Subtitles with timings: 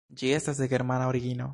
[0.21, 1.49] Ĝi estas de germana origino.